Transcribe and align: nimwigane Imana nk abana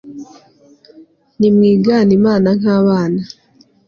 nimwigane 1.39 2.11
Imana 2.19 2.47
nk 2.59 2.65
abana 2.77 3.21